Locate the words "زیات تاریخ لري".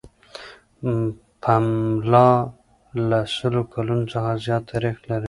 4.45-5.19